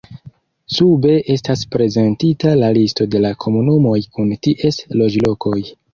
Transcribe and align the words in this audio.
Sube 0.75 1.11
estas 1.33 1.61
prezentita 1.75 2.55
la 2.63 2.71
listo 2.79 3.07
de 3.17 3.21
la 3.27 3.33
komunumoj 3.45 3.95
kun 4.17 4.37
ties 4.49 4.81
loĝlokoj. 5.03 5.59